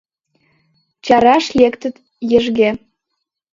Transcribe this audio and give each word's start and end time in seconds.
Чараш 1.05 1.45
лектыт 1.57 1.95
ешге. 2.39 2.69